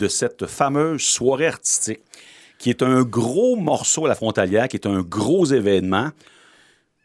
de 0.00 0.08
cette 0.08 0.46
fameuse 0.46 1.02
soirée 1.02 1.46
artistique, 1.46 2.00
qui 2.58 2.70
est 2.70 2.82
un 2.82 3.02
gros 3.02 3.56
morceau 3.56 4.06
à 4.06 4.08
la 4.08 4.14
frontalière, 4.14 4.68
qui 4.68 4.76
est 4.76 4.86
un 4.86 5.02
gros 5.02 5.44
événement. 5.46 6.10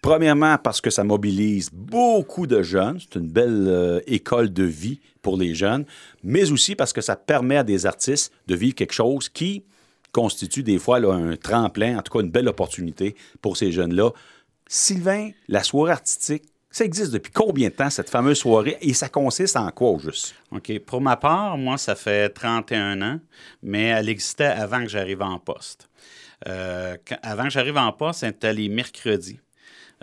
Premièrement, 0.01 0.57
parce 0.57 0.81
que 0.81 0.89
ça 0.89 1.03
mobilise 1.03 1.69
beaucoup 1.71 2.47
de 2.47 2.61
jeunes. 2.61 2.99
C'est 2.99 3.19
une 3.19 3.27
belle 3.27 3.65
euh, 3.67 3.99
école 4.07 4.53
de 4.53 4.63
vie 4.63 4.99
pour 5.21 5.37
les 5.37 5.55
jeunes, 5.55 5.85
mais 6.23 6.51
aussi 6.51 6.75
parce 6.75 6.93
que 6.93 7.01
ça 7.01 7.15
permet 7.15 7.57
à 7.57 7.63
des 7.63 7.85
artistes 7.85 8.31
de 8.47 8.55
vivre 8.55 8.75
quelque 8.75 8.93
chose 8.93 9.29
qui 9.29 9.63
constitue 10.11 10.63
des 10.63 10.79
fois 10.79 10.97
un 10.97 11.35
tremplin, 11.35 11.97
en 11.97 12.01
tout 12.01 12.13
cas 12.13 12.23
une 12.23 12.31
belle 12.31 12.47
opportunité 12.47 13.15
pour 13.41 13.57
ces 13.57 13.71
jeunes-là. 13.71 14.11
Sylvain, 14.67 15.31
la 15.47 15.63
soirée 15.63 15.91
artistique, 15.91 16.43
ça 16.75 16.83
existe 16.83 17.13
depuis 17.13 17.31
combien 17.31 17.69
de 17.69 17.73
temps, 17.73 17.89
cette 17.89 18.09
fameuse 18.09 18.39
soirée, 18.39 18.77
et 18.81 18.93
ça 18.93 19.07
consiste 19.07 19.55
en 19.55 19.71
quoi, 19.71 19.91
au 19.91 19.97
juste? 19.97 20.35
OK. 20.51 20.77
Pour 20.79 20.99
ma 20.99 21.15
part, 21.15 21.57
moi, 21.57 21.77
ça 21.77 21.95
fait 21.95 22.27
31 22.27 23.01
ans, 23.01 23.19
mais 23.63 23.83
elle 23.83 24.09
existait 24.09 24.43
avant 24.43 24.81
que 24.81 24.89
j'arrive 24.89 25.21
en 25.21 25.39
poste. 25.39 25.87
Euh, 26.49 26.97
avant 27.23 27.45
que 27.45 27.51
j'arrive 27.51 27.77
en 27.77 27.93
poste, 27.93 28.19
c'était 28.19 28.51
les 28.51 28.67
mercredis. 28.67 29.39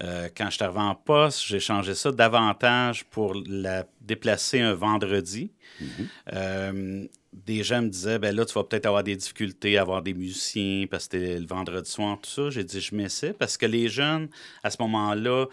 Euh, 0.03 0.31
quand 0.35 0.47
je 0.47 0.53
suis 0.53 0.65
arrivé 0.65 0.81
en 0.81 0.95
poste, 0.95 1.45
j'ai 1.47 1.61
changé 1.61 1.95
ça 1.95 2.11
davantage 2.11 3.05
pour 3.05 3.35
la 3.47 3.85
déplacer 4.01 4.61
un 4.61 4.73
vendredi. 4.73 5.53
Mhm. 5.79 6.09
Euh, 6.33 7.05
des 7.33 7.63
gens 7.63 7.83
me 7.83 7.89
disaient, 7.89 8.19
ben 8.19 8.35
là, 8.35 8.45
tu 8.45 8.55
vas 8.55 8.65
peut-être 8.65 8.87
avoir 8.87 9.03
des 9.03 9.17
difficultés 9.17 9.79
à 9.79 9.83
avoir 9.83 10.03
des 10.03 10.15
musiciens 10.15 10.87
parce 10.91 11.09
que 11.09 11.19
c'était 11.19 11.41
le 11.41 11.47
vendredi 11.47 11.91
soir, 11.91 12.19
tout 12.21 12.31
ça. 12.31 12.51
J'ai 12.51 12.65
dit, 12.65 12.81
je 12.81 12.95
m'essaie 12.95 13.33
parce 13.33 13.57
que 13.57 13.67
les 13.67 13.89
jeunes, 13.89 14.29
à 14.63 14.71
ce 14.71 14.77
moment-là, 14.81 15.47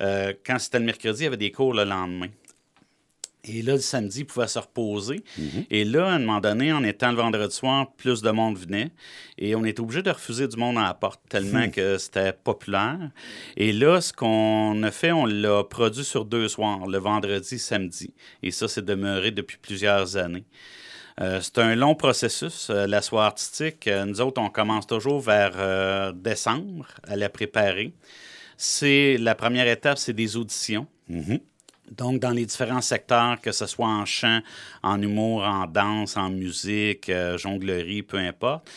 euh, 0.00 0.32
quand 0.44 0.58
c'était 0.58 0.78
le 0.78 0.86
mercredi, 0.86 1.20
il 1.20 1.24
y 1.24 1.26
avait 1.26 1.36
des 1.36 1.52
cours 1.52 1.74
le 1.74 1.84
lendemain. 1.84 2.28
Et 3.48 3.62
là, 3.62 3.74
le 3.74 3.80
samedi, 3.80 4.20
ils 4.20 4.26
pouvaient 4.26 4.48
se 4.48 4.58
reposer. 4.58 5.22
Mhm. 5.38 5.64
Et 5.70 5.84
là, 5.84 6.08
à 6.08 6.14
un 6.14 6.18
moment 6.18 6.40
donné, 6.40 6.72
en 6.72 6.82
étant 6.82 7.10
le 7.10 7.16
vendredi 7.16 7.54
soir, 7.54 7.92
plus 7.92 8.22
de 8.22 8.30
monde 8.30 8.58
venait. 8.58 8.90
Et 9.38 9.54
on 9.54 9.64
était 9.64 9.80
obligé 9.80 10.02
de 10.02 10.10
refuser 10.10 10.48
du 10.48 10.56
monde 10.56 10.78
à 10.78 10.82
la 10.82 10.94
porte 10.94 11.20
tellement 11.28 11.66
hmm. 11.66 11.70
que 11.70 11.98
c'était 11.98 12.32
populaire. 12.32 12.98
Et 13.56 13.72
là, 13.72 14.00
ce 14.00 14.12
qu'on 14.12 14.82
a 14.82 14.90
fait, 14.90 15.12
on 15.12 15.26
l'a 15.26 15.62
produit 15.62 16.04
sur 16.04 16.24
deux 16.24 16.48
soirs, 16.48 16.86
le 16.86 16.98
vendredi, 16.98 17.58
samedi. 17.58 18.12
Et 18.42 18.50
ça, 18.50 18.66
c'est 18.66 18.84
demeuré 18.84 19.30
depuis 19.30 19.58
plusieurs 19.58 20.16
années. 20.16 20.44
Euh, 21.20 21.40
c'est 21.40 21.58
un 21.58 21.74
long 21.74 21.94
processus, 21.94 22.68
euh, 22.68 22.86
la 22.86 23.00
soirée 23.00 23.26
artistique. 23.26 23.86
Euh, 23.86 24.04
nous 24.04 24.20
autres, 24.20 24.40
on 24.40 24.50
commence 24.50 24.86
toujours 24.86 25.20
vers 25.20 26.12
décembre 26.12 26.86
à 27.04 27.16
la 27.16 27.28
préparer. 27.28 27.94
C'est 28.58 29.16
la 29.18 29.34
première 29.34 29.66
étape, 29.66 29.98
c'est 29.98 30.12
des 30.12 30.36
auditions. 30.36 30.86
Mhm. 31.08 31.40
Donc, 31.90 32.20
dans 32.20 32.30
les 32.30 32.44
différents 32.44 32.80
secteurs, 32.80 33.40
que 33.40 33.52
ce 33.52 33.66
soit 33.66 33.86
en 33.86 34.04
chant, 34.04 34.40
en 34.82 35.00
humour, 35.00 35.44
en 35.44 35.66
danse, 35.66 36.16
en 36.16 36.30
musique, 36.30 37.10
jonglerie, 37.36 38.02
peu 38.02 38.16
importe, 38.16 38.68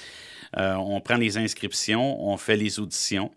on 0.56 1.02
prend 1.02 1.16
les 1.16 1.38
inscriptions, 1.38 2.24
on 2.24 2.38
fait 2.38 2.56
les 2.56 2.80
auditions. 2.80 3.32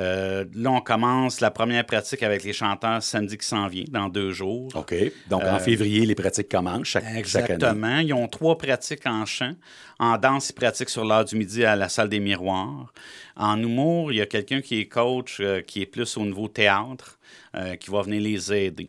Euh, 0.00 0.44
là, 0.54 0.70
on 0.70 0.80
commence 0.80 1.40
la 1.40 1.50
première 1.50 1.84
pratique 1.84 2.22
avec 2.22 2.44
les 2.44 2.52
chanteurs 2.52 3.02
samedi 3.02 3.36
qui 3.36 3.46
s'en 3.46 3.66
vient, 3.66 3.84
dans 3.88 4.08
deux 4.08 4.30
jours. 4.30 4.70
OK. 4.74 4.94
Donc, 5.28 5.42
en 5.42 5.56
euh, 5.56 5.58
février, 5.58 6.06
les 6.06 6.14
pratiques 6.14 6.48
commencent 6.48 6.88
chaque, 6.88 7.04
exactement. 7.16 7.98
Ils 7.98 8.12
ont 8.12 8.28
trois 8.28 8.56
pratiques 8.56 9.06
en 9.06 9.26
chant. 9.26 9.54
En 9.98 10.16
danse, 10.16 10.50
ils 10.50 10.54
pratiquent 10.54 10.90
sur 10.90 11.04
l'heure 11.04 11.24
du 11.24 11.36
midi 11.36 11.64
à 11.64 11.74
la 11.74 11.88
salle 11.88 12.08
des 12.08 12.20
miroirs. 12.20 12.92
En 13.36 13.60
humour, 13.60 14.12
il 14.12 14.18
y 14.18 14.20
a 14.20 14.26
quelqu'un 14.26 14.60
qui 14.60 14.80
est 14.80 14.86
coach, 14.86 15.38
euh, 15.40 15.62
qui 15.62 15.82
est 15.82 15.86
plus 15.86 16.16
au 16.16 16.24
niveau 16.24 16.48
théâtre, 16.48 17.18
qui 17.80 17.90
va 17.90 18.02
venir 18.02 18.22
les 18.22 18.52
aider. 18.52 18.88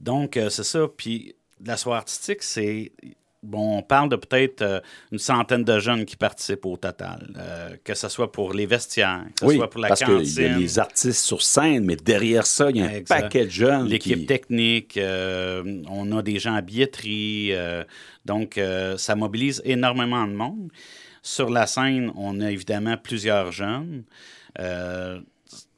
Donc, 0.00 0.32
c'est 0.34 0.64
ça. 0.64 0.88
Puis, 0.88 1.36
la 1.64 1.76
soirée 1.76 1.98
artistique, 1.98 2.42
c'est 2.42 2.90
Bon, 3.44 3.78
on 3.78 3.82
parle 3.82 4.08
de 4.08 4.16
peut-être 4.16 4.62
euh, 4.62 4.80
une 5.12 5.18
centaine 5.18 5.62
de 5.62 5.78
jeunes 5.78 6.04
qui 6.04 6.16
participent 6.16 6.66
au 6.66 6.76
total, 6.76 7.32
euh, 7.36 7.76
que 7.84 7.94
ce 7.94 8.08
soit 8.08 8.32
pour 8.32 8.52
les 8.52 8.66
vestiaires, 8.66 9.26
que 9.40 9.46
ce 9.48 9.54
soit 9.54 9.70
pour 9.70 9.80
la 9.80 9.88
parce 9.88 10.00
cantine. 10.00 10.16
Parce 10.16 10.34
qu'il 10.34 10.42
y 10.42 10.46
a 10.46 10.58
les 10.58 10.78
artistes 10.80 11.24
sur 11.24 11.40
scène, 11.42 11.84
mais 11.84 11.94
derrière 11.94 12.46
ça, 12.46 12.70
il 12.70 12.78
y 12.78 12.82
a 12.82 12.86
un 12.86 13.02
paquet 13.02 13.44
de 13.44 13.50
jeunes. 13.50 13.86
L'équipe 13.86 14.26
technique, 14.26 14.96
euh, 14.96 15.82
on 15.88 16.10
a 16.16 16.22
des 16.22 16.40
gens 16.40 16.54
à 16.54 16.62
billetterie, 16.62 17.52
donc 18.24 18.60
ça 18.96 19.14
mobilise 19.14 19.62
énormément 19.64 20.26
de 20.26 20.32
monde. 20.32 20.72
Sur 21.22 21.48
la 21.50 21.66
scène, 21.66 22.10
on 22.16 22.40
a 22.40 22.50
évidemment 22.50 22.96
plusieurs 22.96 23.52
jeunes. 23.52 24.02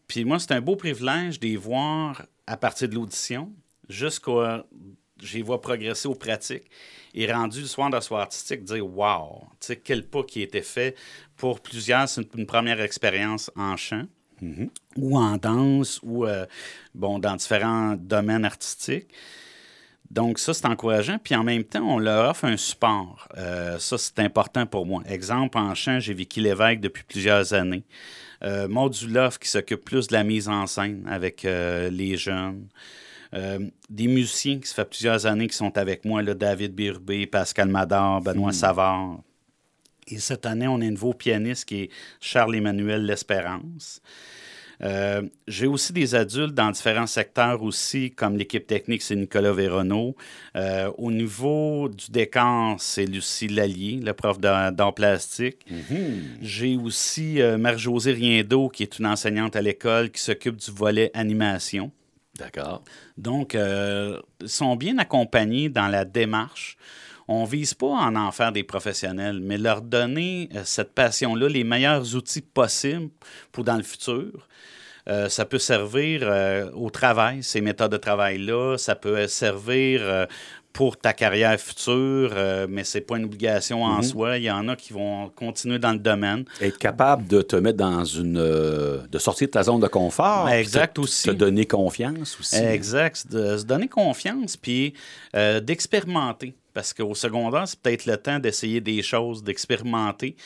Puis 0.06 0.24
moi, 0.24 0.38
c'est 0.38 0.52
un 0.52 0.62
beau 0.62 0.76
privilège 0.76 1.38
de 1.38 1.46
les 1.46 1.56
voir 1.56 2.22
à 2.46 2.56
partir 2.56 2.88
de 2.88 2.94
l'audition 2.94 3.52
jusqu'à 3.90 4.64
je 5.22 5.36
les 5.36 5.42
vois 5.42 5.60
progresser 5.60 6.08
aux 6.08 6.14
pratiques 6.14 6.70
et 7.14 7.30
rendu 7.32 7.60
le 7.60 7.66
soir 7.66 7.90
de 7.90 7.96
la 7.96 8.00
soirée 8.00 8.22
artistique, 8.22 8.64
dire 8.64 8.86
Wow, 8.86 9.42
tu 9.60 9.66
sais, 9.66 9.76
quel 9.76 10.06
pas 10.06 10.22
qui 10.22 10.40
a 10.40 10.44
été 10.44 10.62
fait. 10.62 10.96
Pour 11.36 11.60
plusieurs, 11.60 12.08
c'est 12.08 12.22
une, 12.34 12.46
première 12.46 12.80
expérience 12.80 13.50
en 13.56 13.76
chant. 13.76 14.04
Mm-hmm. 14.42 14.70
ou 14.96 15.18
en 15.18 15.36
danse, 15.36 16.00
ou 16.02 16.24
euh, 16.24 16.46
bon, 16.94 17.18
dans 17.18 17.36
différents 17.36 17.94
domaines 17.94 18.46
artistiques. 18.46 19.08
Donc, 20.10 20.40
ça, 20.40 20.52
c'est 20.52 20.66
encourageant. 20.66 21.18
Puis 21.22 21.36
en 21.36 21.44
même 21.44 21.62
temps, 21.62 21.84
on 21.84 21.98
leur 21.98 22.30
offre 22.30 22.44
un 22.44 22.56
support. 22.56 23.28
Euh, 23.38 23.78
ça, 23.78 23.96
c'est 23.96 24.18
important 24.18 24.66
pour 24.66 24.84
moi. 24.84 25.02
Exemple, 25.06 25.56
en 25.58 25.74
chant, 25.74 26.00
j'ai 26.00 26.14
vécu 26.14 26.40
l'évêque 26.40 26.80
depuis 26.80 27.04
plusieurs 27.04 27.54
années. 27.54 27.84
Euh, 28.42 28.66
Maud 28.66 28.92
qui 29.40 29.48
s'occupe 29.48 29.84
plus 29.84 30.08
de 30.08 30.14
la 30.14 30.24
mise 30.24 30.48
en 30.48 30.66
scène 30.66 31.06
avec 31.08 31.44
euh, 31.44 31.90
les 31.90 32.16
jeunes. 32.16 32.66
Euh, 33.34 33.60
des 33.88 34.08
musiciens 34.08 34.58
qui 34.58 34.66
ça 34.66 34.76
fait 34.76 34.84
plusieurs 34.86 35.26
années 35.26 35.46
qui 35.46 35.56
sont 35.56 35.76
avec 35.78 36.04
moi, 36.04 36.22
là, 36.22 36.34
David 36.34 36.74
Birbé, 36.74 37.26
Pascal 37.26 37.68
Madar, 37.68 38.20
Benoît 38.20 38.50
hmm. 38.50 38.54
Savard. 38.54 39.20
Et 40.08 40.18
cette 40.18 40.46
année, 40.46 40.66
on 40.66 40.80
a 40.80 40.84
un 40.84 40.90
nouveau 40.90 41.12
pianiste 41.12 41.66
qui 41.66 41.82
est 41.82 41.90
Charles-Emmanuel 42.20 43.06
L'Espérance. 43.06 44.02
Euh, 44.82 45.22
j'ai 45.46 45.66
aussi 45.66 45.92
des 45.92 46.14
adultes 46.14 46.54
dans 46.54 46.70
différents 46.70 47.06
secteurs 47.06 47.62
aussi, 47.62 48.10
comme 48.10 48.38
l'équipe 48.38 48.66
technique, 48.66 49.02
c'est 49.02 49.14
Nicolas 49.14 49.52
Véronneau. 49.52 50.16
Euh, 50.56 50.90
au 50.96 51.12
niveau 51.12 51.90
du 51.90 52.10
décor, 52.10 52.76
c'est 52.78 53.04
Lucie 53.04 53.46
Lallier, 53.46 54.00
le 54.02 54.14
prof 54.14 54.40
d'art 54.40 54.94
plastique. 54.94 55.58
Mm-hmm. 55.70 56.20
J'ai 56.40 56.76
aussi 56.78 57.40
Marie-Josée 57.58 58.12
Riendo, 58.12 58.70
qui 58.70 58.82
est 58.82 58.98
une 58.98 59.06
enseignante 59.06 59.54
à 59.54 59.60
l'école, 59.60 60.10
qui 60.10 60.22
s'occupe 60.22 60.56
du 60.56 60.70
volet 60.70 61.10
animation. 61.12 61.92
D'accord. 62.40 62.82
Donc, 63.18 63.54
euh, 63.54 64.18
sont 64.46 64.74
bien 64.74 64.96
accompagnés 64.98 65.68
dans 65.68 65.88
la 65.88 66.06
démarche. 66.06 66.78
On 67.28 67.42
ne 67.42 67.46
vise 67.46 67.74
pas 67.74 67.86
en 67.86 68.16
en 68.16 68.32
faire 68.32 68.50
des 68.50 68.64
professionnels, 68.64 69.40
mais 69.40 69.58
leur 69.58 69.82
donner 69.82 70.48
euh, 70.54 70.62
cette 70.64 70.94
passion-là, 70.94 71.48
les 71.48 71.64
meilleurs 71.64 72.16
outils 72.16 72.40
possibles 72.40 73.10
pour 73.52 73.64
dans 73.64 73.76
le 73.76 73.82
futur. 73.82 74.48
Euh, 75.08 75.28
ça 75.28 75.44
peut 75.44 75.58
servir 75.58 76.22
au 76.74 76.88
travail, 76.90 77.42
ces 77.42 77.60
méthodes 77.60 77.92
de 77.92 77.96
travail-là. 77.98 78.76
Ça 78.78 78.94
peut 78.94 79.26
servir 79.26 80.26
pour 80.72 80.96
ta 80.96 81.12
carrière 81.12 81.58
future, 81.58 82.30
euh, 82.32 82.66
mais 82.68 82.84
c'est 82.84 83.00
pas 83.00 83.16
une 83.16 83.24
obligation 83.24 83.82
en 83.82 83.96
mhm. 83.96 84.02
soi. 84.02 84.38
Il 84.38 84.44
y 84.44 84.50
en 84.50 84.68
a 84.68 84.76
qui 84.76 84.92
vont 84.92 85.28
continuer 85.30 85.78
dans 85.78 85.92
le 85.92 85.98
domaine. 85.98 86.44
Être 86.60 86.78
capable 86.78 87.26
de 87.26 87.42
te 87.42 87.56
mettre 87.56 87.78
dans 87.78 88.04
une... 88.04 88.38
Euh, 88.38 88.98
de 89.10 89.18
sortir 89.18 89.48
de 89.48 89.52
ta 89.52 89.64
zone 89.64 89.80
de 89.80 89.88
confort. 89.88 90.48
Exact 90.48 90.98
aussi. 90.98 91.28
Te 91.28 91.32
donner 91.32 91.66
confiance 91.66 92.38
aussi. 92.38 92.56
Exact. 92.56 93.26
De 93.30 93.56
se 93.56 93.64
donner 93.64 93.88
confiance, 93.88 94.56
puis 94.56 94.94
euh, 95.34 95.60
d'expérimenter. 95.60 96.54
Parce 96.72 96.94
qu'au 96.94 97.14
secondaire, 97.14 97.66
c'est 97.66 97.80
peut-être 97.80 98.06
le 98.06 98.16
temps 98.16 98.38
d'essayer 98.38 98.80
des 98.80 99.02
choses, 99.02 99.42
d'expérimenter. 99.42 100.36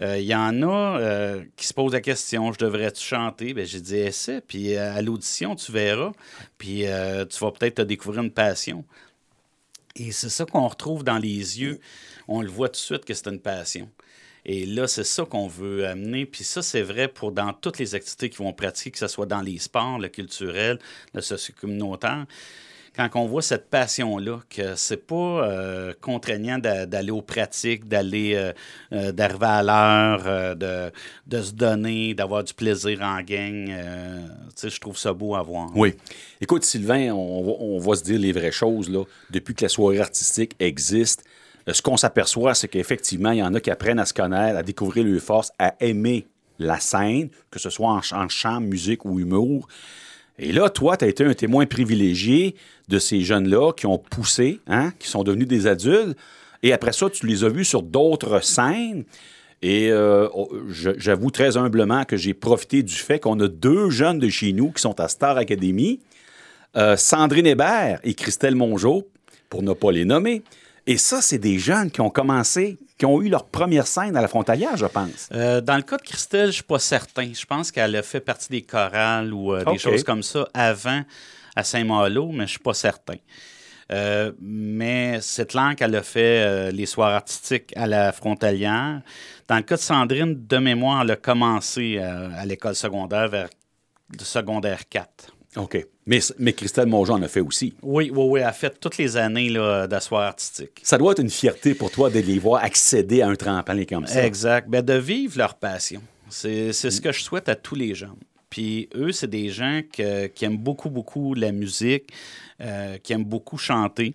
Il 0.00 0.22
y 0.22 0.34
en 0.34 0.62
a 0.62 1.36
qui 1.56 1.66
se 1.66 1.72
posent 1.72 1.92
la 1.92 2.00
question 2.00 2.52
je 2.52 2.58
devrais-tu 2.58 3.00
chanter? 3.00 3.54
Ben, 3.54 3.64
J'ai 3.64 3.80
dit 3.80 3.96
essaie, 3.96 4.40
puis 4.40 4.76
à 4.76 5.00
l'audition, 5.02 5.54
tu 5.54 5.70
verras. 5.70 6.12
Puis 6.58 6.84
tu 7.30 7.38
vas 7.44 7.50
peut-être 7.50 7.76
te 7.76 7.82
découvrir 7.82 8.22
une 8.22 8.32
passion. 8.32 8.84
Et 9.96 10.10
c'est 10.10 10.28
ça 10.28 10.44
qu'on 10.44 10.66
retrouve 10.66 11.04
dans 11.04 11.18
les 11.18 11.60
yeux. 11.60 11.78
On 12.26 12.42
le 12.42 12.48
voit 12.48 12.68
tout 12.68 12.72
de 12.72 12.76
suite 12.78 13.04
que 13.04 13.14
c'est 13.14 13.28
une 13.28 13.40
passion. 13.40 13.88
Et 14.44 14.66
là, 14.66 14.88
c'est 14.88 15.04
ça 15.04 15.24
qu'on 15.24 15.46
veut 15.46 15.86
amener. 15.86 16.26
Puis 16.26 16.44
ça, 16.44 16.62
c'est 16.62 16.82
vrai 16.82 17.08
pour 17.08 17.32
dans 17.32 17.52
toutes 17.52 17.78
les 17.78 17.94
activités 17.94 18.28
qu'ils 18.28 18.44
vont 18.44 18.52
pratiquer, 18.52 18.90
que 18.90 18.98
ce 18.98 19.06
soit 19.06 19.26
dans 19.26 19.40
les 19.40 19.58
sports, 19.58 19.98
le 19.98 20.08
culturel, 20.08 20.78
le 21.14 21.20
socio-communautaire 21.20 22.26
quand 22.96 23.08
on 23.14 23.26
voit 23.26 23.42
cette 23.42 23.70
passion-là, 23.70 24.40
que 24.48 24.76
c'est 24.76 25.04
pas 25.06 25.14
euh, 25.14 25.92
contraignant 26.00 26.58
d'aller 26.58 27.10
aux 27.10 27.22
pratiques, 27.22 27.88
d'aller 27.88 28.34
euh, 28.34 28.52
euh, 28.92 29.12
d'arriver 29.12 29.46
à 29.46 29.62
l'heure, 29.62 30.56
de, 30.56 31.42
se 31.42 31.52
donner, 31.52 32.14
d'avoir 32.14 32.44
du 32.44 32.54
plaisir 32.54 33.00
en 33.02 33.20
gang, 33.22 33.72
je 34.62 34.80
trouve 34.80 34.96
ça 34.96 35.12
beau 35.12 35.34
à 35.34 35.42
voir. 35.42 35.70
Oui. 35.74 35.94
Écoute, 36.40 36.64
Sylvain, 36.64 37.10
on 37.12 37.78
va, 37.78 37.96
se 37.96 38.04
dire 38.04 38.18
les 38.18 38.32
vraies 38.32 38.52
choses. 38.52 38.88
Là. 38.88 39.04
Depuis 39.30 39.54
que 39.54 39.64
la 39.64 39.68
soirée 39.68 40.00
artistique 40.00 40.54
existe, 40.60 41.24
ce 41.66 41.82
qu'on 41.82 41.96
s'aperçoit, 41.96 42.54
c'est 42.54 42.68
qu'effectivement, 42.68 43.32
il 43.32 43.38
y 43.38 43.42
en 43.42 43.54
a 43.54 43.60
qui 43.60 43.70
apprennent 43.70 43.98
à 43.98 44.06
se 44.06 44.14
connaître, 44.14 44.58
à 44.58 44.62
découvrir 44.62 45.04
leurs 45.04 45.20
forces, 45.20 45.50
à 45.58 45.74
aimer 45.80 46.26
la 46.60 46.78
scène, 46.78 47.30
que 47.50 47.58
ce 47.58 47.70
soit 47.70 47.88
en, 47.88 48.00
en 48.12 48.28
chant, 48.28 48.60
musique 48.60 49.04
ou 49.04 49.18
humour. 49.18 49.66
Et 50.38 50.52
là, 50.52 50.68
toi, 50.68 50.96
tu 50.96 51.04
as 51.04 51.08
été 51.08 51.24
un 51.24 51.34
témoin 51.34 51.66
privilégié 51.66 52.56
de 52.88 52.98
ces 52.98 53.20
jeunes-là 53.20 53.72
qui 53.72 53.86
ont 53.86 53.98
poussé, 53.98 54.60
hein, 54.66 54.92
qui 54.98 55.08
sont 55.08 55.22
devenus 55.22 55.46
des 55.46 55.66
adultes. 55.66 56.16
Et 56.62 56.72
après 56.72 56.92
ça, 56.92 57.08
tu 57.08 57.26
les 57.26 57.44
as 57.44 57.48
vus 57.48 57.64
sur 57.64 57.82
d'autres 57.82 58.42
scènes. 58.42 59.04
Et 59.62 59.90
euh, 59.90 60.28
oh, 60.34 60.50
j'avoue 60.72 61.30
très 61.30 61.56
humblement 61.56 62.04
que 62.04 62.16
j'ai 62.16 62.34
profité 62.34 62.82
du 62.82 62.94
fait 62.94 63.18
qu'on 63.18 63.38
a 63.40 63.48
deux 63.48 63.90
jeunes 63.90 64.18
de 64.18 64.28
chez 64.28 64.52
nous 64.52 64.72
qui 64.72 64.82
sont 64.82 64.98
à 65.00 65.08
Star 65.08 65.36
Academy, 65.36 66.00
euh, 66.76 66.96
Sandrine 66.96 67.46
Hébert 67.46 68.00
et 68.02 68.14
Christelle 68.14 68.56
Mongeau, 68.56 69.08
pour 69.48 69.62
ne 69.62 69.72
pas 69.72 69.92
les 69.92 70.04
nommer. 70.04 70.42
Et 70.86 70.98
ça, 70.98 71.22
c'est 71.22 71.38
des 71.38 71.58
jeunes 71.58 71.90
qui 71.90 72.00
ont 72.00 72.10
commencé, 72.10 72.76
qui 72.98 73.06
ont 73.06 73.20
eu 73.20 73.28
leur 73.28 73.46
première 73.46 73.86
scène 73.86 74.16
à 74.16 74.20
la 74.20 74.28
frontalière, 74.28 74.76
je 74.76 74.86
pense. 74.86 75.28
Euh, 75.32 75.60
dans 75.60 75.76
le 75.76 75.82
cas 75.82 75.96
de 75.96 76.02
Christelle, 76.02 76.48
je 76.48 76.56
suis 76.56 76.62
pas 76.62 76.78
certain. 76.78 77.32
Je 77.32 77.44
pense 77.44 77.72
qu'elle 77.72 77.96
a 77.96 78.02
fait 78.02 78.20
partie 78.20 78.48
des 78.48 78.62
chorales 78.62 79.32
ou 79.32 79.52
euh, 79.52 79.64
des 79.64 79.78
choses 79.78 80.04
comme 80.04 80.22
ça 80.22 80.46
avant 80.54 81.02
à 81.56 81.64
Saint-Malo, 81.64 82.30
mais 82.32 82.46
je 82.46 82.52
suis 82.52 82.58
pas 82.60 82.74
certain. 82.74 83.16
Euh, 83.92 84.32
mais 84.40 85.18
c'est 85.20 85.50
clair 85.50 85.74
qu'elle 85.76 85.94
a 85.94 86.02
fait 86.02 86.72
les 86.72 86.86
soirs 86.86 87.12
artistiques 87.12 87.72
à 87.76 87.86
la 87.86 88.12
frontalière. 88.12 89.02
Dans 89.48 89.56
le 89.56 89.62
cas 89.62 89.76
de 89.76 89.80
Sandrine, 89.80 90.46
de 90.46 90.56
mémoire, 90.58 91.02
elle 91.02 91.10
a 91.10 91.16
commencé 91.16 91.98
à 91.98 92.44
l'école 92.46 92.74
secondaire 92.74 93.28
vers 93.28 93.48
le 94.10 94.24
secondaire 94.24 94.88
4. 94.88 95.33
OK. 95.56 95.86
Mais, 96.06 96.18
mais 96.38 96.52
Christelle 96.52 96.86
Mongeau 96.86 97.14
en 97.14 97.22
a 97.22 97.28
fait 97.28 97.40
aussi. 97.40 97.74
Oui, 97.82 98.10
oui, 98.12 98.24
oui, 98.28 98.40
elle 98.40 98.46
a 98.46 98.52
fait 98.52 98.78
toutes 98.80 98.98
les 98.98 99.16
années 99.16 99.50
d'asseoir 99.88 100.22
artistique. 100.22 100.80
Ça 100.82 100.98
doit 100.98 101.12
être 101.12 101.20
une 101.20 101.30
fierté 101.30 101.74
pour 101.74 101.90
toi 101.90 102.10
de 102.10 102.18
les 102.18 102.38
voir 102.38 102.62
accéder 102.62 103.22
à 103.22 103.28
un 103.28 103.36
tremplin 103.36 103.84
comme 103.84 104.06
ça. 104.06 104.24
Exact. 104.26 104.68
Ben, 104.68 104.82
de 104.82 104.94
vivre 104.94 105.38
leur 105.38 105.54
passion. 105.54 106.02
C'est 106.28 106.72
ce 106.72 107.00
que 107.00 107.12
je 107.12 107.22
souhaite 107.22 107.48
à 107.48 107.54
tous 107.54 107.74
les 107.76 107.94
gens. 107.94 108.16
Puis 108.50 108.88
eux, 108.94 109.12
c'est 109.12 109.28
des 109.30 109.48
gens 109.50 109.80
que- 109.92 110.26
qui 110.28 110.44
aiment 110.44 110.58
beaucoup, 110.58 110.90
beaucoup 110.90 111.34
la 111.34 111.50
musique, 111.52 112.12
euh, 112.60 112.98
qui 112.98 113.12
aiment 113.12 113.24
beaucoup 113.24 113.58
chanter. 113.58 114.14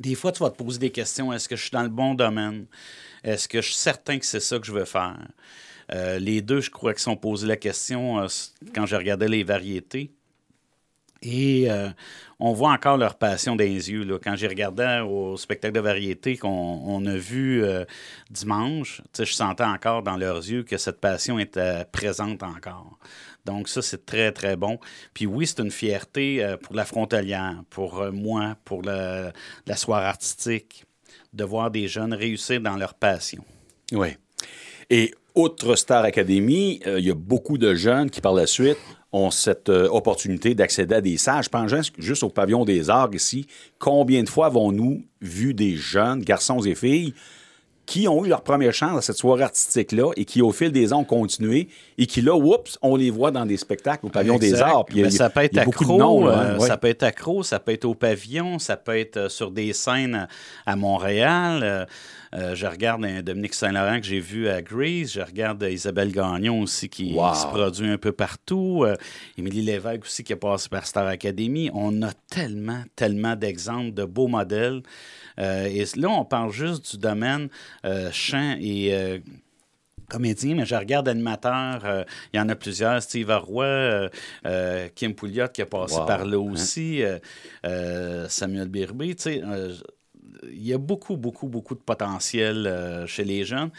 Des 0.00 0.14
fois, 0.14 0.32
tu 0.32 0.42
vas 0.42 0.50
te 0.50 0.56
poser 0.56 0.78
des 0.78 0.90
questions. 0.90 1.32
Est-ce 1.32 1.48
que 1.48 1.56
je 1.56 1.62
suis 1.62 1.70
dans 1.70 1.82
le 1.82 1.88
bon 1.88 2.14
domaine? 2.14 2.66
Est-ce 3.24 3.48
que 3.48 3.60
je 3.60 3.66
suis 3.68 3.76
certain 3.76 4.18
que 4.18 4.26
c'est 4.26 4.40
ça 4.40 4.58
que 4.58 4.66
je 4.66 4.72
veux 4.72 4.84
faire? 4.84 5.16
Euh, 5.92 6.18
les 6.18 6.42
deux, 6.42 6.60
je 6.60 6.70
crois 6.70 6.92
qu'ils 6.92 7.02
sont 7.02 7.16
posés 7.16 7.46
la 7.46 7.56
question 7.56 8.20
euh, 8.20 8.26
quand 8.74 8.86
je 8.86 8.96
regardais 8.96 9.28
les 9.28 9.44
variétés. 9.44 10.10
Et 11.22 11.70
euh, 11.70 11.88
on 12.38 12.52
voit 12.52 12.72
encore 12.72 12.96
leur 12.96 13.16
passion 13.16 13.56
dans 13.56 13.64
les 13.64 13.90
yeux. 13.90 14.18
Quand 14.22 14.36
j'ai 14.36 14.48
regardé 14.48 15.02
au 15.06 15.36
spectacle 15.36 15.74
de 15.74 15.80
variété 15.80 16.36
qu'on 16.36 16.48
on 16.48 17.04
a 17.06 17.16
vu 17.16 17.64
euh, 17.64 17.84
dimanche, 18.30 19.02
je 19.18 19.24
sentais 19.24 19.64
encore 19.64 20.02
dans 20.02 20.16
leurs 20.16 20.38
yeux 20.38 20.62
que 20.62 20.76
cette 20.76 21.00
passion 21.00 21.38
était 21.38 21.84
présente 21.90 22.42
encore. 22.42 22.98
Donc 23.44 23.68
ça, 23.68 23.80
c'est 23.80 24.04
très, 24.04 24.32
très 24.32 24.56
bon. 24.56 24.78
Puis 25.14 25.26
oui, 25.26 25.46
c'est 25.46 25.60
une 25.60 25.70
fierté 25.70 26.44
euh, 26.44 26.56
pour 26.56 26.74
la 26.74 26.84
frontalière, 26.84 27.62
pour 27.70 28.04
moi, 28.12 28.56
pour 28.64 28.82
la 28.82 29.32
soirée 29.76 30.06
artistique, 30.06 30.84
de 31.32 31.44
voir 31.44 31.70
des 31.70 31.88
jeunes 31.88 32.12
réussir 32.12 32.60
dans 32.60 32.76
leur 32.76 32.94
passion. 32.94 33.44
Oui. 33.92 34.08
Et 34.90 35.14
outre 35.34 35.76
Star 35.76 36.04
Academy, 36.04 36.80
il 36.86 37.04
y 37.04 37.10
a 37.10 37.14
beaucoup 37.14 37.58
de 37.58 37.74
jeunes 37.74 38.10
qui, 38.10 38.20
par 38.20 38.34
la 38.34 38.46
suite, 38.46 38.78
ont 39.12 39.30
cette 39.30 39.68
euh, 39.68 39.88
opportunité 39.88 40.54
d'accéder 40.54 40.96
à 40.96 41.00
des 41.00 41.16
salles. 41.16 41.44
Je 41.44 41.90
juste 41.98 42.22
au 42.22 42.28
pavillon 42.28 42.64
des 42.64 42.90
arts 42.90 43.14
ici. 43.14 43.46
Combien 43.78 44.22
de 44.22 44.28
fois 44.28 44.46
avons-nous 44.46 45.04
vu 45.20 45.54
des 45.54 45.76
jeunes, 45.76 46.20
garçons 46.20 46.60
et 46.60 46.74
filles, 46.74 47.14
qui 47.86 48.08
ont 48.08 48.24
eu 48.24 48.28
leur 48.28 48.42
première 48.42 48.74
chance 48.74 48.98
à 48.98 49.00
cette 49.00 49.16
soirée 49.16 49.44
artistique-là 49.44 50.10
et 50.16 50.24
qui, 50.24 50.42
au 50.42 50.50
fil 50.52 50.72
des 50.72 50.92
ans, 50.92 51.00
ont 51.00 51.04
continué 51.04 51.68
et 51.98 52.06
qui, 52.06 52.20
là, 52.20 52.34
oups, 52.36 52.78
on 52.82 52.96
les 52.96 53.10
voit 53.10 53.30
dans 53.30 53.46
des 53.46 53.56
spectacles 53.56 54.06
au 54.06 54.08
pavillon 54.08 54.38
des 54.38 54.60
arts. 54.60 54.84
Puis 54.84 55.02
Ben, 55.02 55.10
ça 55.10 55.30
peut 55.30 55.40
être 55.40 55.56
accro, 55.58 55.96
noms, 55.96 56.26
là, 56.26 56.32
euh, 56.32 56.54
hein, 56.54 56.58
ouais. 56.58 56.66
ça 56.66 56.76
peut 56.76 56.88
être 56.88 57.04
accro, 57.04 57.42
ça 57.42 57.60
peut 57.60 57.72
être 57.72 57.84
au 57.84 57.94
pavillon, 57.94 58.58
ça 58.58 58.76
peut 58.76 58.98
être 58.98 59.16
euh, 59.16 59.28
sur 59.28 59.50
des 59.50 59.72
scènes 59.72 60.26
à, 60.66 60.76
Montréal. 60.76 61.86
Euh, 62.34 62.54
je 62.54 62.66
regarde 62.66 63.04
un 63.04 63.22
Dominique 63.22 63.54
Saint-Laurent 63.54 64.00
que 64.00 64.06
j'ai 64.06 64.20
vu 64.20 64.48
à 64.48 64.60
Grease. 64.60 65.12
Je 65.12 65.20
regarde 65.20 65.62
Isabelle 65.70 66.12
Gagnon 66.12 66.60
aussi 66.62 66.88
qui 66.88 67.14
Wow. 67.14 67.34
se 67.34 67.46
produit 67.46 67.88
un 67.88 67.98
peu 67.98 68.12
partout. 68.12 68.82
Euh, 68.84 68.96
Émilie 69.38 69.62
Lévesque 69.62 70.02
aussi 70.02 70.24
qui 70.24 70.32
est 70.32 70.36
passée 70.36 70.68
par 70.68 70.86
Star 70.86 71.06
Academy. 71.06 71.70
On 71.72 72.02
a 72.02 72.10
tellement, 72.28 72.82
tellement 72.96 73.36
d'exemples 73.36 73.94
de 73.94 74.04
beaux 74.04 74.26
modèles. 74.28 74.82
Euh, 75.38 75.66
et 75.66 75.84
là, 75.96 76.08
on 76.10 76.24
parle 76.24 76.50
juste 76.52 76.92
du 76.92 76.98
domaine 76.98 77.48
euh, 77.84 78.10
chant 78.12 78.56
et 78.60 78.94
euh, 78.94 79.18
comédien, 80.08 80.54
mais 80.54 80.66
je 80.66 80.74
regarde 80.74 81.08
animateur. 81.08 81.84
euh, 81.84 82.04
Il 82.32 82.36
y 82.36 82.40
en 82.40 82.48
a 82.48 82.54
plusieurs. 82.54 83.02
Steve 83.02 83.30
Roy, 83.30 83.64
euh, 83.64 84.08
euh, 84.46 84.88
Kim 84.94 85.14
Pouliot 85.14 85.48
qui 85.48 85.62
a 85.62 85.66
passé 85.66 85.96
Wow. 85.98 86.06
par 86.06 86.24
là 86.24 86.38
aussi, 86.38 87.02
euh, 87.02 87.18
euh, 87.64 88.28
Samuel 88.28 88.68
Birbé. 88.68 89.14
Tu 89.14 89.22
sais, 89.22 89.42
il 90.44 90.66
y 90.66 90.72
a 90.72 90.78
beaucoup, 90.78 91.16
beaucoup, 91.16 91.48
beaucoup 91.48 91.74
de 91.74 91.80
potentiel 91.80 93.04
chez 93.06 93.24
les 93.24 93.44
jeunes. 93.44 93.70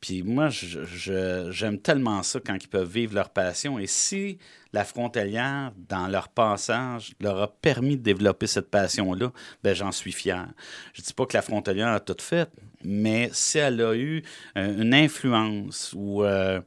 Puis 0.00 0.22
moi, 0.22 0.48
j'aime 0.48 1.78
tellement 1.78 2.22
ça 2.22 2.40
quand 2.44 2.56
ils 2.60 2.68
peuvent 2.68 2.90
vivre 2.90 3.14
leur 3.14 3.28
passion. 3.30 3.78
Et 3.78 3.86
si 3.86 4.38
la 4.72 4.84
frontalière, 4.84 5.72
dans 5.88 6.06
leur 6.06 6.28
passage, 6.28 7.12
leur 7.20 7.40
a 7.42 7.48
permis 7.48 7.96
de 7.96 8.02
développer 8.02 8.46
cette 8.46 8.70
passion-là, 8.70 9.30
ben 9.62 9.74
j'en 9.74 9.92
suis 9.92 10.12
fier. 10.12 10.48
Je 10.94 11.02
dis 11.02 11.12
pas 11.12 11.26
que 11.26 11.36
la 11.36 11.42
frontalière 11.42 11.88
a 11.88 12.00
tout 12.00 12.16
fait, 12.18 12.48
mais 12.82 13.28
si 13.32 13.58
elle 13.58 13.82
a 13.82 13.94
eu 13.94 14.22
euh, 14.56 14.80
une 14.80 14.94
influence 14.94 15.92
ou 15.94 16.24
euh, 16.24 16.60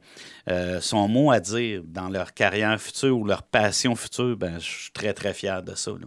euh, 0.48 0.80
son 0.80 1.08
mot 1.08 1.32
à 1.32 1.40
dire 1.40 1.82
dans 1.84 2.08
leur 2.08 2.34
carrière 2.34 2.80
future 2.80 3.18
ou 3.18 3.24
leur 3.24 3.42
passion 3.42 3.96
future, 3.96 4.36
ben 4.36 4.60
je 4.60 4.70
suis 4.70 4.92
très, 4.92 5.12
très 5.12 5.34
fier 5.34 5.62
de 5.62 5.74
ça. 5.74 5.90
là. 5.90 6.06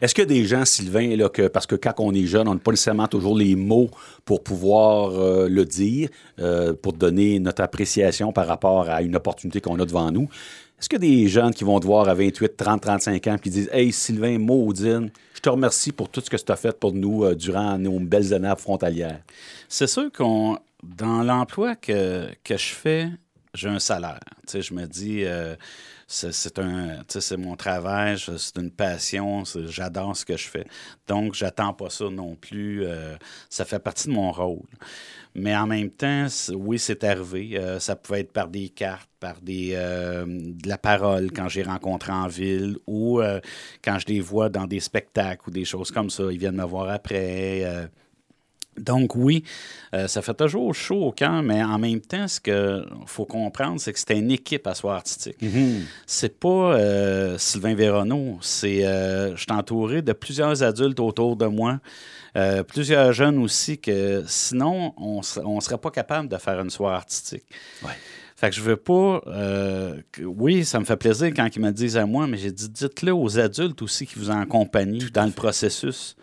Est-ce 0.00 0.14
que 0.14 0.22
des 0.22 0.44
gens, 0.44 0.64
Sylvain, 0.64 1.16
parce 1.52 1.66
que 1.66 1.76
quand 1.76 1.94
on 1.98 2.12
est 2.12 2.26
jeune, 2.26 2.48
on 2.48 2.54
n'a 2.54 2.60
pas 2.60 2.70
nécessairement 2.70 3.06
toujours 3.06 3.36
les 3.36 3.54
mots 3.54 3.90
pour 4.24 4.42
pouvoir 4.42 5.10
euh, 5.10 5.48
le 5.48 5.64
dire, 5.64 6.08
euh, 6.38 6.72
pour 6.74 6.92
donner 6.92 7.38
notre 7.38 7.62
appréciation 7.62 8.32
par 8.32 8.46
rapport 8.46 8.88
à 8.88 9.02
une 9.02 9.16
opportunité 9.16 9.60
qu'on 9.60 9.78
a 9.78 9.84
devant 9.84 10.10
nous. 10.10 10.28
Est-ce 10.78 10.88
que 10.88 10.96
des 10.96 11.28
jeunes 11.28 11.52
qui 11.52 11.64
vont 11.64 11.78
te 11.78 11.86
voir 11.86 12.08
à 12.08 12.14
28, 12.14 12.56
30, 12.56 12.80
35 12.80 13.26
ans 13.26 13.36
qui 13.36 13.50
disent 13.50 13.68
Hey, 13.70 13.92
Sylvain 13.92 14.38
Maudine, 14.38 15.10
je 15.34 15.40
te 15.40 15.50
remercie 15.50 15.92
pour 15.92 16.08
tout 16.08 16.22
ce 16.22 16.30
que 16.30 16.36
tu 16.36 16.50
as 16.52 16.56
fait 16.56 16.78
pour 16.78 16.94
nous 16.94 17.24
euh, 17.24 17.34
durant 17.34 17.76
nos 17.76 18.00
belles 18.00 18.32
années 18.32 18.54
frontalières? 18.56 19.20
C'est 19.68 19.86
sûr 19.86 20.10
qu'on 20.10 20.58
dans 20.82 21.22
l'emploi 21.22 21.76
que, 21.76 22.28
que 22.42 22.56
je 22.56 22.72
fais, 22.72 23.08
j'ai 23.54 23.68
un 23.68 23.78
salaire. 23.78 24.20
Je 24.52 24.74
me 24.74 24.86
dis, 24.86 25.24
euh, 25.24 25.54
c'est 26.06 26.58
un, 26.58 27.02
c'est 27.08 27.36
mon 27.36 27.56
travail, 27.56 28.16
c'est 28.18 28.58
une 28.58 28.70
passion, 28.70 29.44
j'adore 29.66 30.16
ce 30.16 30.24
que 30.24 30.36
je 30.36 30.48
fais. 30.48 30.66
Donc, 31.06 31.34
j'attends 31.34 31.72
pas 31.72 31.90
ça 31.90 32.08
non 32.10 32.34
plus. 32.36 32.84
euh, 32.84 33.16
ça 33.48 33.64
fait 33.64 33.78
partie 33.78 34.08
de 34.08 34.12
mon 34.14 34.32
rôle. 34.32 34.66
Mais 35.34 35.56
en 35.56 35.66
même 35.66 35.90
temps, 35.90 36.26
oui, 36.54 36.78
c'est 36.78 37.04
arrivé. 37.04 37.56
Euh, 37.58 37.78
ça 37.78 37.94
pouvait 37.96 38.20
être 38.20 38.32
par 38.32 38.48
des 38.48 38.68
cartes, 38.68 39.08
par 39.20 39.40
des, 39.40 39.72
de 39.72 40.68
la 40.68 40.78
parole 40.78 41.30
quand 41.32 41.48
j'ai 41.48 41.62
rencontré 41.62 42.12
en 42.12 42.26
ville 42.26 42.76
ou 42.86 43.20
quand 43.82 43.98
je 43.98 44.06
les 44.06 44.20
vois 44.20 44.48
dans 44.48 44.66
des 44.66 44.80
spectacles 44.80 45.48
ou 45.48 45.50
des 45.52 45.64
choses 45.64 45.90
comme 45.90 46.10
ça. 46.10 46.24
Ils 46.30 46.38
viennent 46.38 46.56
me 46.56 46.64
voir 46.64 46.88
après. 46.90 47.88
Donc 48.80 49.14
oui, 49.14 49.44
euh, 49.94 50.08
ça 50.08 50.22
fait 50.22 50.34
toujours 50.34 50.74
chaud 50.74 51.02
au 51.04 51.12
cœur, 51.12 51.42
mais 51.42 51.62
en 51.62 51.78
même 51.78 52.00
temps, 52.00 52.26
ce 52.28 52.40
qu'il 52.40 52.84
faut 53.06 53.24
comprendre, 53.24 53.80
c'est 53.80 53.92
que 53.92 53.98
c'était 53.98 54.18
une 54.18 54.30
équipe 54.30 54.66
à 54.66 54.74
soir 54.74 54.96
artistique. 54.96 55.36
C'est 56.06 56.38
pas 56.38 56.48
euh, 56.48 57.38
Sylvain 57.38 57.74
Véronneau, 57.74 58.38
c'est 58.40 58.84
euh, 58.84 59.36
je 59.36 59.42
suis 59.42 59.52
entouré 59.52 60.02
de 60.02 60.12
plusieurs 60.12 60.62
adultes 60.62 61.00
autour 61.00 61.36
de 61.36 61.46
moi, 61.46 61.80
plusieurs 62.68 63.12
jeunes 63.12 63.38
aussi, 63.38 63.78
que 63.78 64.24
sinon, 64.26 64.94
on 64.96 65.18
ne 65.18 65.60
serait 65.60 65.78
pas 65.78 65.90
capable 65.90 66.28
de 66.28 66.36
faire 66.36 66.60
une 66.60 66.70
soirée 66.70 66.96
artistique. 66.96 67.44
Ouais. 67.82 67.90
Fait 68.40 68.48
que 68.48 68.56
je 68.56 68.62
veux 68.62 68.76
pas. 68.76 69.20
euh, 69.26 69.96
que- 70.12 70.22
oui, 70.22 70.64
ça 70.64 70.80
me 70.80 70.86
fait 70.86 70.96
plaisir 70.96 71.26
quand 71.36 71.46
ils 71.54 71.60
me 71.60 71.70
disent 71.72 71.98
à 71.98 72.06
moi, 72.06 72.26
mais 72.26 72.38
j'ai 72.38 72.50
dit 72.50 72.70
dites-le 72.70 73.12
aux 73.12 73.38
adultes 73.38 73.82
aussi 73.82 74.06
qui 74.06 74.14
vous 74.18 74.30
accompagnent 74.30 74.98
dans 75.12 75.26
le 75.26 75.30
processus. 75.30 76.16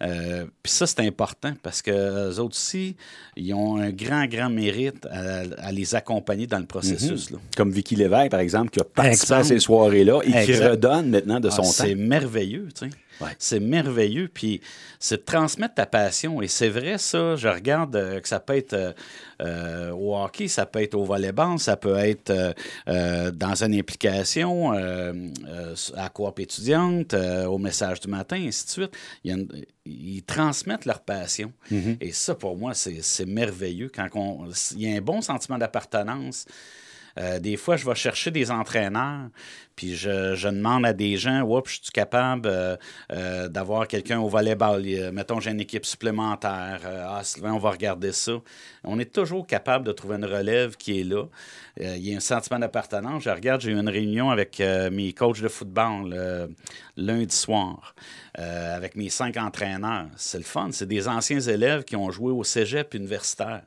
Euh, 0.00 0.46
Puis 0.62 0.72
ça, 0.72 0.86
c'est 0.86 1.00
important 1.00 1.52
parce 1.62 1.82
que 1.82 1.90
eux 2.30 2.38
autres 2.38 2.54
aussi, 2.56 2.96
ils 3.36 3.52
ont 3.52 3.76
un 3.76 3.90
grand, 3.90 4.24
grand 4.26 4.48
mérite 4.48 5.04
à, 5.10 5.42
à 5.58 5.72
les 5.72 5.94
accompagner 5.94 6.46
dans 6.46 6.58
le 6.60 6.66
processus. 6.66 7.30
là. 7.32 7.38
Comme 7.56 7.70
Vicky 7.70 7.96
Lévesque, 7.96 8.30
par 8.30 8.40
exemple, 8.40 8.70
qui 8.70 8.80
a 8.80 8.84
participé 8.84 9.34
à 9.34 9.44
ces 9.44 9.58
soirées-là 9.58 10.20
et 10.24 10.44
qui 10.46 10.54
redonne 10.54 11.10
maintenant 11.10 11.38
de 11.40 11.48
Ah, 11.48 11.56
son 11.56 11.64
c'est 11.64 11.94
temps. 11.94 12.00
merveilleux, 12.00 12.68
tu 12.74 12.86
sais. 12.88 12.90
Ouais. 13.20 13.30
C'est 13.38 13.60
merveilleux. 13.60 14.28
Puis 14.32 14.60
c'est 15.00 15.16
de 15.18 15.22
transmettre 15.22 15.74
ta 15.74 15.86
passion. 15.86 16.40
Et 16.42 16.48
c'est 16.48 16.68
vrai, 16.68 16.98
ça. 16.98 17.34
Je 17.36 17.48
regarde 17.48 17.96
euh, 17.96 18.20
que 18.20 18.28
ça 18.28 18.40
peut 18.40 18.56
être 18.56 18.74
euh, 18.74 18.92
euh, 19.42 19.90
au 19.92 20.16
hockey, 20.16 20.48
ça 20.48 20.66
peut 20.66 20.82
être 20.82 20.94
au 20.94 21.04
volleyball, 21.04 21.58
ça 21.58 21.76
peut 21.76 21.96
être 21.96 22.32
euh, 22.88 23.30
dans 23.30 23.62
une 23.62 23.74
implication 23.74 24.72
à 25.96 26.08
coop 26.10 26.40
étudiante, 26.40 27.14
au 27.14 27.58
message 27.58 28.00
du 28.00 28.08
matin, 28.08 28.36
ainsi 28.46 28.64
de 28.66 28.70
suite. 28.70 28.96
Il 29.24 29.30
y 29.30 29.34
a 29.34 29.36
une- 29.36 29.64
ils 29.86 30.22
transmettent 30.22 30.84
leur 30.84 31.00
passion. 31.00 31.52
Et 32.00 32.12
ça, 32.12 32.34
pour 32.34 32.56
moi, 32.56 32.74
c'est 32.74 32.98
c'est 33.02 33.26
merveilleux. 33.26 33.90
Quand 33.94 34.08
on- 34.14 34.48
il 34.76 34.82
y 34.82 34.92
a 34.92 34.96
un 34.96 35.00
bon 35.00 35.20
sentiment 35.22 35.58
d'appartenance. 35.58 36.44
Euh, 37.18 37.38
des 37.38 37.56
fois, 37.56 37.76
je 37.76 37.84
vais 37.84 37.94
chercher 37.94 38.30
des 38.30 38.50
entraîneurs, 38.50 39.28
puis 39.74 39.96
je, 39.96 40.48
demande 40.48 40.86
à 40.86 40.92
des 40.92 41.16
gens, 41.16 41.42
oups, 41.42 41.70
je 41.70 41.82
suis 41.82 41.92
capable 41.92 42.48
euh, 42.48 42.76
euh, 43.12 43.48
d'avoir 43.48 43.88
quelqu'un 43.88 44.20
au 44.20 44.28
volleyball. 44.28 44.82
Mettons, 45.12 45.40
j'ai 45.40 45.50
une 45.50 45.60
équipe 45.60 45.86
supplémentaire. 45.86 46.80
ah, 46.84 47.20
Sylvain, 47.24 47.52
on 47.52 47.58
va 47.58 47.70
regarder 47.70 48.12
ça. 48.12 48.32
On 48.84 48.98
est 48.98 49.12
toujours 49.12 49.46
capable 49.46 49.84
de 49.84 49.92
trouver 49.92 50.16
une 50.16 50.24
relève 50.24 50.76
qui 50.76 51.00
est 51.00 51.04
là. 51.04 51.24
Il 51.80 52.04
y 52.04 52.12
a 52.12 52.16
un 52.16 52.20
sentiment 52.20 52.58
d'appartenance. 52.58 53.22
Je 53.22 53.30
regarde, 53.30 53.60
j'ai 53.60 53.70
eu 53.70 53.78
une 53.78 53.88
réunion 53.88 54.30
avec 54.30 54.60
mes 54.90 55.12
coachs 55.12 55.40
de 55.40 55.48
football 55.48 56.48
lundi 56.96 57.36
soir, 57.36 57.94
avec 58.34 58.96
mes 58.96 59.10
cinq 59.10 59.36
entraîneurs. 59.36 60.08
C'est 60.16 60.38
le 60.38 60.44
fun. 60.44 60.70
C'est 60.72 60.88
des 60.88 61.06
anciens 61.06 61.40
élèves 61.40 61.84
qui 61.84 61.94
ont 61.94 62.10
joué 62.10 62.32
au 62.32 62.42
cégep 62.42 62.94
universitaire 62.94 63.62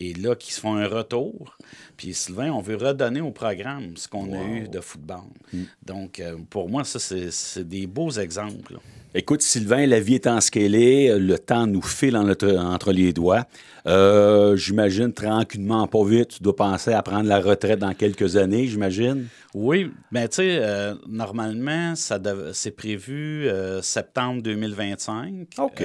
et 0.00 0.14
là, 0.14 0.36
qui 0.36 0.52
se 0.52 0.60
font 0.60 0.76
un 0.76 0.86
retour. 0.86 1.56
Puis 1.96 2.14
Sylvain, 2.14 2.52
on 2.52 2.60
veut 2.60 2.76
redonner 2.76 3.20
au 3.20 3.32
programme 3.32 3.96
ce 3.96 4.06
qu'on 4.06 4.32
a 4.32 4.42
eu 4.44 4.68
de 4.68 4.80
football. 4.80 5.24
Mm. 5.52 5.62
Donc, 5.84 6.20
euh, 6.20 6.36
pour 6.48 6.68
moi, 6.68 6.84
ça, 6.84 7.00
c'est 7.00 7.68
des 7.68 7.88
beaux 7.88 8.10
exemples. 8.10 8.78
Écoute, 9.14 9.42
Sylvain, 9.42 9.86
la 9.86 9.98
vie 9.98 10.14
étant 10.14 10.40
ce 10.40 10.50
qu'elle 10.50 10.76
est, 10.76 11.18
le 11.18 11.38
temps 11.38 11.66
nous 11.66 11.82
file 11.82 12.16
entre 12.16 12.92
les 12.92 13.12
doigts. 13.12 13.44
Euh, 13.86 14.54
j'imagine, 14.54 15.12
tranquillement, 15.12 15.88
pas 15.88 16.04
vite, 16.04 16.28
tu 16.28 16.42
dois 16.42 16.54
penser 16.54 16.92
à 16.92 17.02
prendre 17.02 17.28
la 17.28 17.40
retraite 17.40 17.80
dans 17.80 17.94
quelques 17.94 18.36
années, 18.36 18.66
j'imagine? 18.66 19.26
Oui, 19.54 19.90
mais 20.12 20.28
tu 20.28 20.36
sais, 20.36 20.58
euh, 20.60 20.94
normalement, 21.08 21.94
c'est 21.96 22.70
prévu 22.70 23.48
septembre 23.82 24.42
2025. 24.42 25.48
OK 25.58 25.82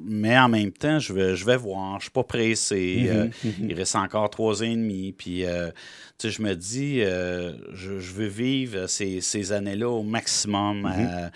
mais 0.00 0.38
en 0.38 0.48
même 0.48 0.72
temps, 0.72 0.98
je 0.98 1.12
vais, 1.12 1.36
je 1.36 1.44
vais 1.44 1.56
voir. 1.56 1.92
Je 1.92 1.96
ne 1.96 2.00
suis 2.02 2.10
pas 2.10 2.24
pressé. 2.24 2.96
Mhm, 3.00 3.16
euh, 3.16 3.28
mhm. 3.44 3.70
Il 3.70 3.74
reste 3.74 3.96
encore 3.96 4.30
trois 4.30 4.62
ans 4.62 4.66
et 4.66 4.76
demi. 4.76 5.12
Puis, 5.12 5.44
euh, 5.44 5.70
tu 6.18 6.28
sais, 6.28 6.30
je 6.30 6.42
me 6.42 6.54
dis, 6.54 7.02
euh, 7.02 7.52
je, 7.72 7.92
veux 7.92 8.26
vivre 8.26 8.86
ces, 8.86 9.52
années-là 9.52 9.88
au 9.88 10.02
maximum. 10.02 10.82
Mhm. 10.82 11.30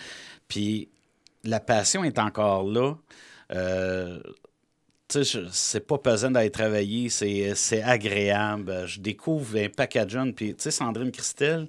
puis, 0.48 0.88
la 1.44 1.60
passion 1.60 2.02
est 2.02 2.18
encore 2.18 2.64
là. 2.64 2.94
tu 5.08 5.24
sais, 5.24 5.42
c'est 5.52 5.86
pas 5.86 5.98
pesant 5.98 6.30
d'aller 6.30 6.50
travailler. 6.50 7.08
C'est 7.08 7.82
agréable. 7.82 8.84
Je 8.86 9.00
découvre 9.00 9.56
un 9.58 9.68
paquet 9.68 10.04
de 10.04 10.10
jeunes. 10.10 10.34
Puis, 10.34 10.54
tu 10.54 10.62
sais, 10.64 10.70
Sandrine 10.70 11.12
Christelle, 11.12 11.68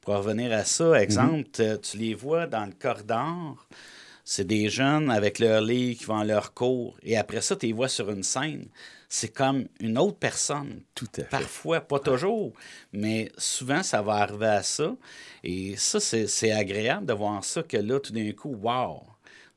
pour 0.00 0.16
revenir 0.16 0.52
à 0.52 0.64
ça, 0.64 1.00
exemple, 1.00 1.48
tu 1.52 1.96
les 1.96 2.14
vois 2.14 2.46
dans 2.46 2.64
le 2.64 2.72
corridor. 2.72 3.68
C'est 4.30 4.44
des 4.44 4.68
jeunes 4.68 5.10
avec 5.10 5.38
leur 5.38 5.62
lit 5.62 5.96
qui 5.96 6.04
vont 6.04 6.18
à 6.18 6.24
leur 6.26 6.52
cours. 6.52 6.98
Et 7.02 7.16
après 7.16 7.40
ça, 7.40 7.56
tu 7.56 7.64
les 7.64 7.72
vois 7.72 7.88
sur 7.88 8.10
une 8.10 8.22
scène. 8.22 8.66
C'est 9.08 9.32
comme 9.32 9.64
une 9.80 9.96
autre 9.96 10.18
personne. 10.18 10.82
Tout 10.94 11.08
à 11.14 11.22
fait. 11.22 11.30
Parfois, 11.30 11.80
pas 11.80 11.98
toujours, 11.98 12.52
mais 12.92 13.32
souvent, 13.38 13.82
ça 13.82 14.02
va 14.02 14.16
arriver 14.16 14.48
à 14.48 14.62
ça. 14.62 14.94
Et 15.42 15.76
ça, 15.78 15.98
c'est 15.98 16.52
agréable 16.52 17.06
de 17.06 17.14
voir 17.14 17.42
ça, 17.42 17.62
que 17.62 17.78
là, 17.78 17.98
tout 18.00 18.12
d'un 18.12 18.30
coup, 18.32 18.54
wow! 18.54 19.00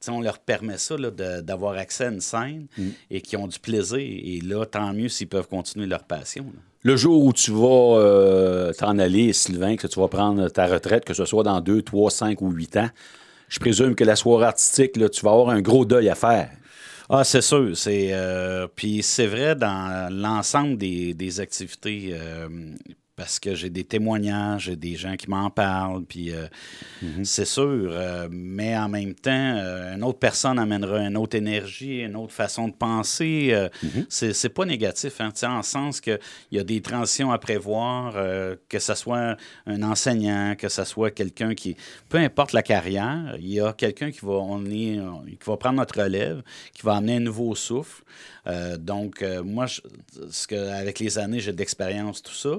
on 0.08 0.22
leur 0.22 0.40
permet 0.40 0.78
ça, 0.78 0.96
d'avoir 0.98 1.74
accès 1.74 2.06
à 2.06 2.12
une 2.12 2.22
scène 2.22 2.68
mm. 2.78 2.90
et 3.10 3.20
qui 3.20 3.36
ont 3.36 3.48
du 3.48 3.60
plaisir. 3.60 4.00
Et 4.00 4.40
là, 4.40 4.66
tant 4.66 4.94
mieux 4.94 5.10
s'ils 5.10 5.28
peuvent 5.28 5.50
continuer 5.50 5.86
leur 5.86 6.06
passion. 6.06 6.46
Le 6.84 6.96
jour 6.96 7.26
où 7.26 7.34
tu 7.34 7.52
vas 7.52 7.98
euh, 8.00 8.72
t'en 8.72 8.98
aller, 9.00 9.34
Sylvain, 9.34 9.76
que 9.76 9.88
tu 9.88 10.00
vas 10.00 10.08
prendre 10.08 10.48
ta 10.48 10.66
retraite, 10.66 11.04
que 11.04 11.14
ce 11.14 11.26
soit 11.26 11.44
dans 11.44 11.60
deux, 11.60 11.82
trois, 11.82 12.10
cinq 12.10 12.42
ou 12.42 12.50
huit 12.52 12.78
ans, 12.78 12.90
je 13.52 13.60
présume 13.60 13.96
que 13.96 14.06
la 14.06 14.16
soirée 14.16 14.46
artistique, 14.46 14.96
là, 14.96 15.10
tu 15.10 15.22
vas 15.26 15.32
avoir 15.32 15.50
un 15.50 15.62
gros 15.62 15.84
deuil 15.84 16.08
à 16.08 16.16
faire. 16.16 16.50
Ah, 17.10 17.26
c'est 17.26 17.42
sûr. 17.42 17.76
C'est, 17.76 18.12
euh, 18.14 18.66
puis 18.74 19.04
c'est 19.04 19.28
vrai 19.28 19.56
dans 19.56 20.10
l'ensemble 20.10 20.78
des, 20.78 21.14
des 21.14 21.42
activités. 21.42 22.12
Euh, 22.14 22.48
parce 23.22 23.40
que 23.40 23.54
j'ai 23.54 23.70
des 23.70 23.84
témoignages, 23.84 24.64
j'ai 24.64 24.76
des 24.76 24.96
gens 24.96 25.16
qui 25.16 25.30
m'en 25.30 25.52
parlent, 25.52 26.04
puis 26.04 26.32
euh, 26.32 26.48
mhm. 27.04 27.24
c'est 27.24 27.46
sûr. 27.46 27.92
Euh, 27.92 28.28
mais 28.32 28.76
en 28.76 28.90
même 28.90 29.14
temps, 29.14 29.30
euh, 29.32 29.94
une 29.94 30.04
autre 30.04 30.18
personne 30.18 30.58
amènera 30.58 31.02
une 31.02 31.16
autre 31.18 31.38
énergie, 31.38 32.00
une 32.00 32.16
autre 32.16 32.34
façon 32.34 32.68
de 32.68 32.74
penser. 32.74 33.56
Mhm. 33.84 34.06
C'est 34.10 34.50
pas 34.50 34.66
négatif, 34.66 35.22
hein, 35.22 35.30
en 35.44 35.62
sens 35.62 36.02
qu'il 36.02 36.18
y 36.52 36.58
a 36.58 36.64
des 36.64 36.82
transitions 36.82 37.32
à 37.32 37.38
prévoir, 37.38 38.16
que 38.68 38.80
ce 38.80 38.96
soit 38.96 39.38
un 39.68 39.84
enseignant, 39.84 40.56
que 40.58 40.68
ce 40.68 40.84
soit 40.84 41.12
quelqu'un 41.12 41.54
qui... 41.54 41.76
Peu 42.10 42.18
importe 42.18 42.54
la 42.54 42.64
carrière, 42.64 43.36
il 43.38 43.54
y 43.54 43.60
a 43.60 43.72
quelqu'un 43.74 44.10
qui 44.10 44.22
va, 44.26 44.34
on 44.34 44.66
est, 44.66 45.00
qui 45.28 45.46
va 45.46 45.58
prendre 45.58 45.76
notre 45.76 46.02
relève, 46.02 46.42
qui 46.74 46.82
va 46.82 46.96
amener 46.96 47.18
un 47.18 47.20
nouveau 47.20 47.54
souffle. 47.54 48.02
donc, 48.80 49.24
moi, 49.46 49.68
ce 49.68 50.48
que, 50.48 50.56
avec 50.56 50.98
les 50.98 51.20
années, 51.20 51.40
j'ai 51.40 51.54
d'expérience, 51.54 52.24
tout 52.24 52.34
ça. 52.34 52.58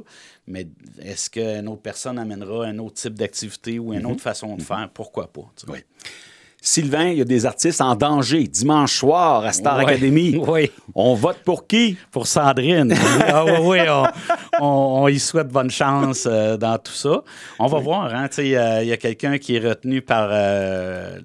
Mais 0.52 0.68
est-ce 1.00 1.30
qu'une 1.30 1.66
autre 1.66 1.80
personne 1.80 2.18
amènera 2.18 2.66
un 2.66 2.78
autre 2.78 2.96
type 2.96 3.14
d'activité 3.14 3.78
ou 3.78 3.94
une 3.94 4.00
mhm. 4.00 4.12
autre 4.12 4.20
façon 4.20 4.54
de 4.54 4.62
faire? 4.62 4.88
Pourquoi 4.92 5.32
pas? 5.32 5.50
Oui. 5.68 5.78
Sylvain, 6.64 7.08
il 7.08 7.18
y 7.18 7.20
a 7.20 7.24
des 7.24 7.44
artistes 7.44 7.80
en 7.80 7.96
danger 7.96 8.44
dimanche 8.44 8.94
soir 8.98 9.44
à 9.44 9.52
Star 9.52 9.80
Academy. 9.80 10.40
Oui. 10.52 10.70
On 10.94 11.14
vote 11.14 11.38
pour 11.44 11.66
qui? 11.66 11.96
Pour 12.10 12.26
Sandrine. 12.26 12.94
ah, 13.28 13.44
oui, 13.62 13.78
on, 14.60 15.08
y 15.08 15.18
souhaite 15.18 15.48
bonne 15.48 15.70
chance 15.70 16.28
euh, 16.30 16.56
dans 16.56 16.78
tout 16.78 16.92
ça. 16.92 17.22
On 17.58 17.66
va 17.66 17.78
voir. 17.78 18.14
Hein, 18.14 18.28
il 18.38 18.48
y 18.48 18.56
a, 18.56 18.96
quelqu'un 18.96 19.38
qui 19.38 19.56
est 19.56 19.66
retenu 19.66 20.02
par 20.02 20.28
euh, 20.30 21.18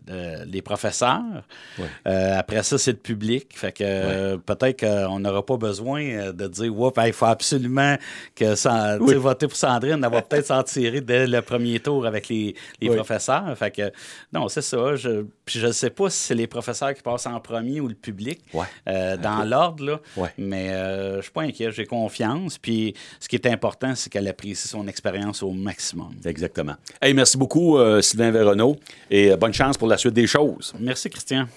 les 0.46 0.62
professeurs. 0.62 1.22
Euh, 2.08 2.40
après 2.40 2.64
ça, 2.64 2.78
c'est 2.78 2.92
le 2.92 2.98
public. 2.98 3.50
Fait 3.54 3.72
que 3.72 4.38
peut-être 4.38 4.80
qu'on 4.80 5.20
n'aura 5.20 5.46
pas 5.46 5.58
besoin 5.58 6.32
de 6.32 6.48
dire 6.48 6.74
il 7.06 7.14
faut 7.14 7.26
absolument 7.26 7.96
que 8.36 8.56
ça, 8.56 8.98
voter 8.98 9.48
pour 9.48 9.58
Sandrine. 9.58 10.02
Elle 10.04 10.12
va 10.12 10.22
peut-être 10.22 10.48
s'en 10.48 10.64
tirer 10.64 11.02
dès 11.02 11.28
le 11.28 11.42
premier 11.42 11.80
tour 11.80 12.08
avec 12.08 12.30
les, 12.30 12.56
les 12.82 12.90
professeurs. 12.90 13.56
Fait 13.56 13.72
que 13.72 13.92
non, 14.34 14.48
c'est 14.48 14.62
ça. 14.62 14.96
Je, 14.96 15.27
puis 15.46 15.60
je 15.60 15.68
ne 15.68 15.72
sais 15.72 15.90
pas 15.90 16.10
si 16.10 16.18
c'est 16.18 16.36
les 16.36 16.48
professeurs 16.48 16.94
qui 16.94 17.02
passent 17.02 17.26
en 17.26 17.40
premier 17.40 17.80
ou 17.80 17.88
le 17.88 17.96
public, 17.96 18.42
euh, 18.88 19.18
dans 19.18 19.44
l'ordre, 19.44 19.84
là. 19.86 20.30
Mais 20.38 20.72
euh, 20.72 21.12
je 21.14 21.18
ne 21.18 21.22
suis 21.22 21.32
pas 21.32 21.42
inquiet, 21.44 21.72
j'ai 21.72 21.86
confiance. 21.86 22.58
Puis 22.58 22.94
ce 23.20 23.28
qui 23.28 23.36
est 23.36 23.48
important, 23.48 23.96
c'est 23.96 24.10
qu'elle 24.10 24.28
apprécie 24.28 24.68
son 24.68 24.88
expérience 24.88 25.44
au 25.44 25.52
maximum. 25.52 26.14
Exactement. 26.26 26.76
Hey, 27.02 27.14
merci 27.14 27.38
beaucoup, 27.38 27.78
euh, 27.78 28.02
Sylvain 28.02 28.32
Véronneau, 28.32 28.76
et 29.10 29.36
bonne 29.36 29.54
chance 29.54 29.78
pour 29.78 29.88
la 29.88 29.98
suite 29.98 30.14
des 30.14 30.28
choses. 30.28 30.74
Merci, 30.80 31.10
Christian. 31.10 31.48